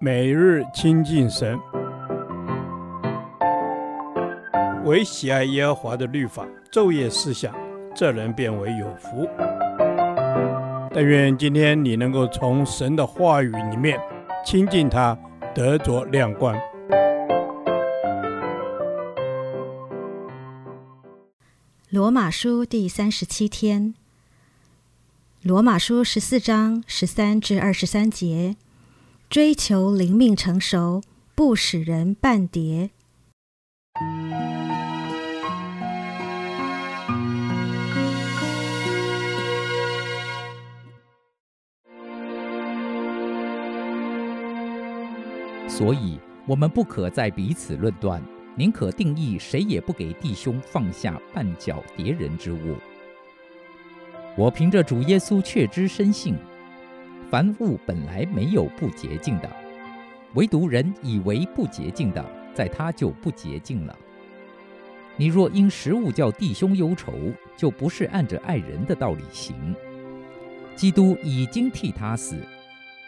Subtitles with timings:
[0.00, 1.58] 每日亲近神，
[4.84, 7.54] 唯喜爱耶和华的律法，昼夜思想，
[7.94, 9.28] 这人便为有福。
[10.92, 13.98] 但愿今天你能够从神的话语里面
[14.44, 15.16] 亲近他，
[15.54, 16.56] 得着亮光。
[21.88, 23.94] 罗马书第三十七天，
[25.42, 28.56] 罗马书十四章十三至二十三节。
[29.34, 31.02] 追求灵命成熟，
[31.34, 32.90] 不使人绊跌。
[45.66, 48.22] 所以，我们不可再彼此论断，
[48.54, 52.76] 宁可定义谁也不给弟兄放下绊脚跌人之物。
[54.36, 56.36] 我凭着主耶稣确知深信。
[57.34, 59.50] 凡物本来没有不洁净的，
[60.34, 63.98] 唯独人以为不洁净的，在他就不洁净了。
[65.16, 67.12] 你若因食物叫弟兄忧愁，
[67.56, 69.74] 就不是按着爱人的道理行。
[70.76, 72.36] 基督已经替他死，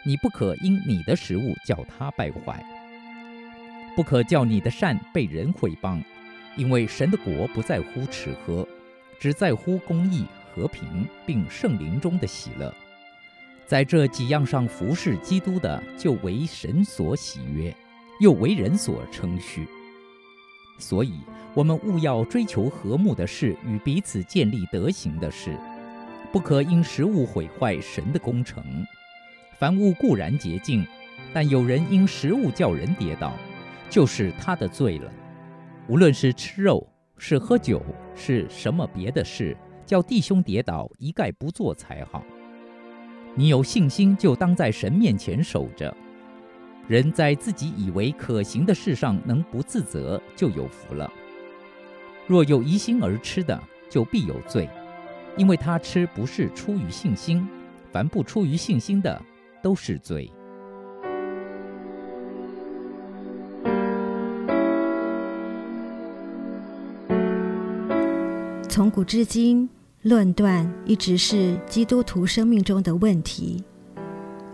[0.05, 2.61] 你不可因你的食物叫他败坏。
[3.95, 6.03] 不可叫你的善被人毁谤，
[6.57, 8.67] 因为神的国不在乎吃喝，
[9.21, 12.75] 只在乎公义、和平，并圣灵中的喜乐。
[13.67, 17.75] 在这几样上服侍基督的，就为神所喜悦，
[18.21, 19.67] 又为人所称许。
[20.79, 21.19] 所以，
[21.53, 25.57] 我们务要追求和睦的事与彼此建立德行的事，
[26.31, 28.63] 不可因食物毁坏神的工程。
[29.59, 30.87] 凡物固然洁净，
[31.33, 33.33] 但有人因食物叫人跌倒，
[33.89, 35.11] 就是他的罪了。
[35.89, 37.83] 无论是吃肉，是喝酒，
[38.15, 42.23] 是什么别的事，叫弟兄跌倒，一概不做才好。
[43.39, 45.95] 你有信心，就当在神面前守着。
[46.87, 51.07] 人在自己以为可行的事上能不自责，就有福了。
[52.25, 54.67] 若有疑心而吃的，就必有罪，
[55.37, 57.47] 因为他吃不是出于信心。
[57.91, 59.21] 凡不出于信心的，
[59.61, 60.31] 都是罪。
[68.67, 69.69] 从古至今。
[70.07, 73.61] 论断一直是基督徒生命中的问题。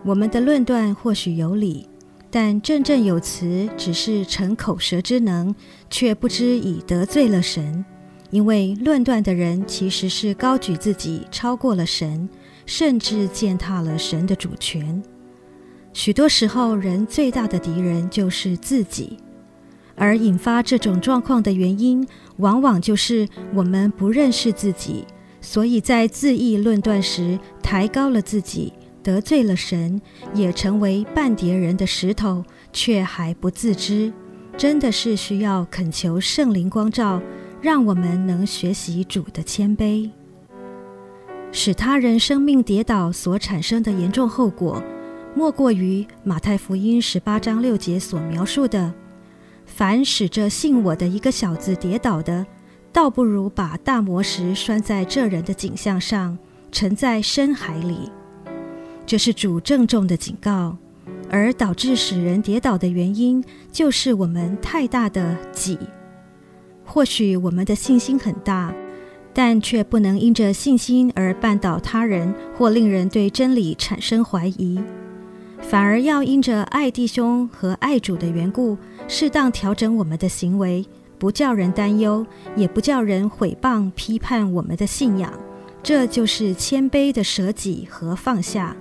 [0.03, 1.87] 我们的论断或许有理，
[2.31, 5.53] 但振振有词只是逞口舌之能，
[5.91, 7.85] 却不知已得罪了神。
[8.31, 12.27] 因为论断的人其实是高举自己超过了神，
[12.65, 15.03] 甚至践踏了神的主权。
[15.93, 19.17] 许多时候，人最大的敌人就是自己，
[19.93, 22.03] 而引发这种状况的原因，
[22.37, 25.05] 往往就是我们不认识自己。
[25.43, 28.71] 所以在自意论断时，抬高了自己，
[29.03, 30.01] 得罪了神，
[30.33, 34.11] 也成为绊跌人的石头，却还不自知。
[34.55, 37.21] 真的是需要恳求圣灵光照，
[37.61, 40.09] 让我们能学习主的谦卑。
[41.51, 44.81] 使他人生命跌倒所产生的严重后果，
[45.35, 48.93] 莫过于马太福音十八章六节所描述的：
[49.65, 52.45] 凡使这信我的一个小子跌倒的。
[52.93, 56.37] 倒不如把大磨石拴在这人的颈项上，
[56.71, 58.11] 沉在深海里。
[59.03, 60.77] 这是主郑重的警告，
[61.27, 65.79] 而导致使人跌倒的原因，就是我们太大的己。
[66.85, 68.71] 或许我们的信心很大，
[69.33, 74.79] 但却不能因着信心而绊倒他人，或令人对真理产生怀疑，
[75.59, 78.77] 反而要因着爱弟兄和爱主的缘故，
[79.07, 80.85] 适当调整我们的行为。
[81.23, 85.31] 不叫人担忧，也不叫人毁谤批判我们的信仰，
[85.81, 88.75] 这就是谦卑的舍己和放下。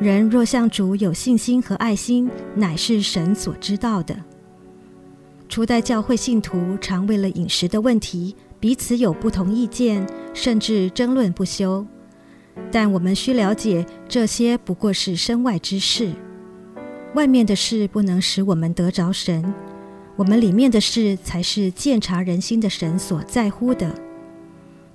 [0.00, 4.16] 人若向主有信心和爱心，乃是神所知道的。
[5.48, 11.86] 初代教会信徒常为了饮食的问题，彼此有不同意见，甚至争论不休。
[12.72, 16.10] 但我们需了解，这些不过是身外之事，
[17.14, 19.54] 外面的事不能使我们得着神。
[20.16, 23.94] 我们里面的事才是鉴察人心的神所在乎的。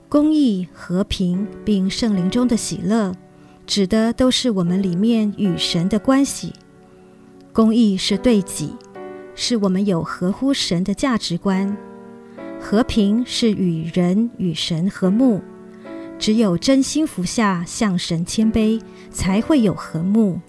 [0.07, 3.13] 公义、和平，并圣灵中的喜乐，
[3.65, 6.53] 指的都是我们里面与神的关系。
[7.51, 8.73] 公义是对己，
[9.35, 11.75] 是我们有合乎神的价值观；
[12.61, 15.41] 和平是与人与神和睦。
[16.19, 18.81] 只有真心服下，向神谦卑，
[19.11, 20.39] 才会有和睦。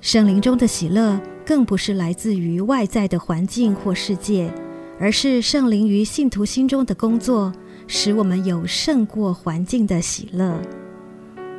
[0.00, 1.20] 圣灵中的喜乐。
[1.44, 4.52] 更不是来自于外在的环境或世界，
[4.98, 7.52] 而是圣灵于信徒心中的工作，
[7.86, 10.60] 使我们有胜过环境的喜乐。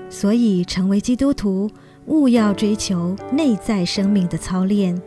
[0.09, 1.69] 所以，成为基督徒，
[2.05, 5.01] 务要追求内在生命的操练。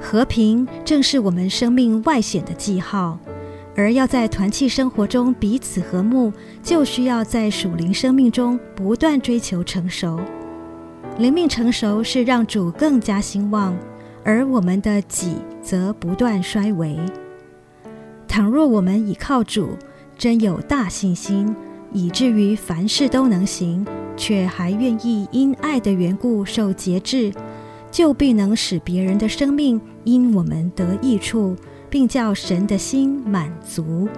[0.00, 3.18] 和平正是我们生命外显的记号，
[3.76, 6.32] 而要在团契生活中彼此和睦，
[6.62, 10.20] 就需要在属灵生命中不断追求成熟。
[11.16, 13.76] 灵命成熟是让主更加兴旺，
[14.24, 16.98] 而我们的己则不断衰微。
[18.26, 19.68] 倘若我们倚靠主，
[20.18, 21.54] 真有大信心，
[21.92, 27.32] 以至于凡事都能行，却还愿意因爱的缘故受节制，
[27.92, 31.54] 就必能使别人的生命因我们得益处，
[31.88, 34.08] 并叫神的心满足。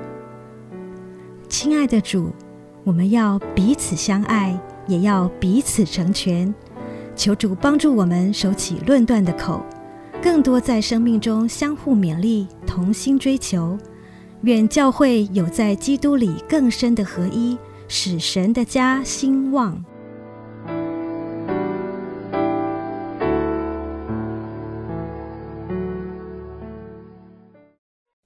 [1.47, 2.31] 亲爱的主，
[2.85, 6.55] 我们要彼此相爱，也要彼此成全。
[7.17, 9.65] 求主帮助我们收起论断的口，
[10.23, 13.77] 更多在生命中相互勉励，同心追求。
[14.43, 17.57] 愿教会有在基督里更深的合一，
[17.89, 19.83] 使神的家兴旺。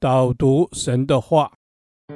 [0.01, 1.53] 导读神的话，《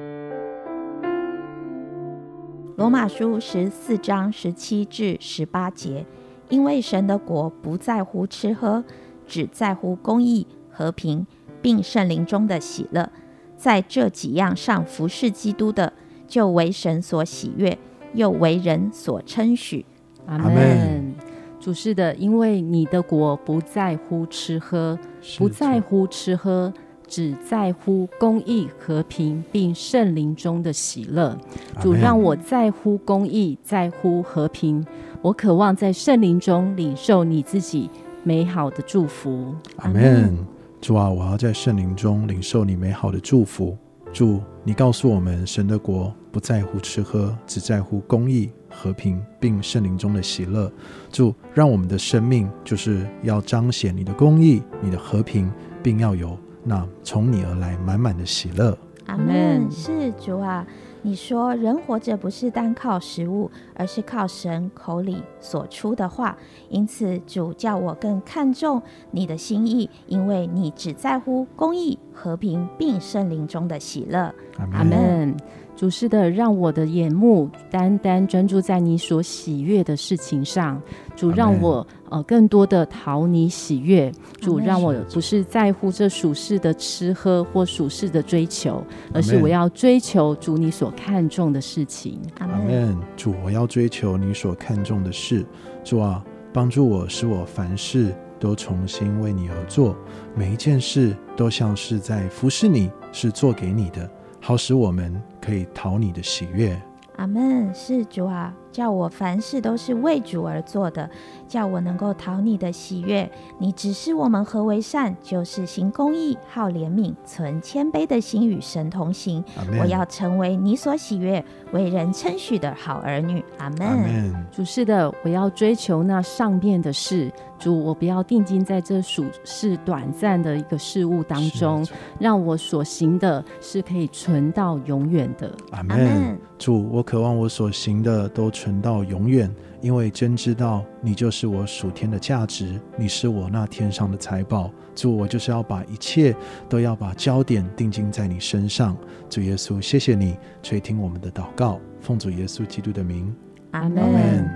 [2.76, 6.04] 罗马书》十四章十七至十八节，
[6.48, 8.84] 因为神的国不在乎吃喝，
[9.26, 11.26] 只在乎公义、和平，
[11.62, 13.10] 并圣灵中的喜乐。
[13.56, 15.92] 在这几样上服侍基督的，
[16.28, 17.78] 就为神所喜悦，
[18.12, 19.84] 又为人所称许。
[20.26, 21.14] 阿门。
[21.58, 24.98] 主是的，因为你的国不在乎吃喝，
[25.38, 26.72] 不在乎吃喝。
[27.06, 31.38] 只在乎公义、和平，并圣灵中的喜乐。
[31.78, 34.84] 主让我在乎公义，在乎和平。
[35.24, 37.88] 我渴望在圣灵中领受你自己
[38.24, 39.54] 美好的祝福。
[39.76, 40.36] 阿门。
[40.82, 43.74] 主啊，我要在圣灵中领受你美好的祝福。
[44.12, 50.70] 主，你告诉我们，神的国不在乎吃喝，只在乎公义、和平，并圣灵中的喜乐。
[51.10, 55.50] 主，让我们的生命就是要彰显你的公义、你的和平，
[55.82, 56.36] 并要有。
[56.62, 58.76] 那从你而来满满的喜乐，
[59.06, 59.66] 阿门。
[59.70, 60.66] 是主啊，
[61.06, 66.34] 你说人活着不是单靠食物，而是靠神口里所出的话。
[66.70, 68.80] 因此，主叫我更看重
[69.10, 74.34] 你的心意，因为你只在乎公义、和平，并圣灵中的喜乐。
[74.72, 75.36] 阿门。
[75.76, 80.80] 主是的，让我的眼目单单专注在你所喜悦的事情上。
[81.16, 84.10] 主让我呃更多的讨你喜悦。
[84.40, 88.80] 主让我不是在乎这属世的吃喝或属世的追求，
[89.12, 92.20] 而是我要追求主你所看重的事情。
[92.38, 92.96] 阿门。
[93.16, 95.44] 主，我要追求你所看重的事。
[95.82, 99.96] 主啊，帮助我，使我凡事都重新为你而做，
[100.34, 104.08] 每一件事都像是在服侍你，是做给你的。
[104.40, 106.80] 好使我们可以讨你的喜悦。
[107.16, 107.72] 阿门。
[107.74, 111.08] 是主啊，叫我凡事都是为主而做的，
[111.46, 113.30] 叫我能够讨你的喜悦。
[113.58, 119.44] 你指示我们何为善，就是行公义、好怜悯、存谦卑的心，与神同行。
[119.80, 123.44] 我要成为你所喜悦、为人称许的好儿女。
[123.58, 124.34] 阿门。
[124.50, 127.32] 主是的，我要追求那上面的事。
[127.56, 131.86] 主，我不要定睛在这属是短暂的一个事物当中，
[132.18, 135.50] 让我所行的是可以存到永远的。
[135.70, 136.36] 阿门。
[136.58, 144.70] 主，我渴望我所行的都存到永远，因为真知道你就是我属天的价值，你是我那天上的财宝。
[144.94, 146.34] 主，我就是要把一切
[146.66, 148.96] 都要把焦点定睛在你身上。
[149.28, 153.30] 主耶稣，谢谢你垂听我们的祷告，奉主耶稣基督的名。
[153.72, 154.48] 阿门。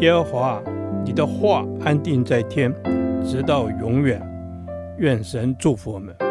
[0.00, 0.60] 耶和华。
[1.04, 2.74] 你的话安定在天，
[3.24, 4.20] 直到永远。
[4.98, 6.29] 愿神祝福我们。